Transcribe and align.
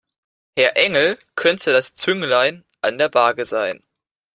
Herr 0.57 0.77
Engel 0.77 1.19
könnte 1.35 1.71
das 1.73 1.93
Zünglein 1.93 2.65
an 2.81 2.97
der 2.97 3.13
Waage 3.13 3.45
sein. 3.45 3.83